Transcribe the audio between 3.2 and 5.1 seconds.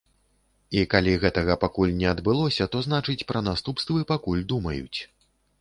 пра наступствы пакуль думаюць.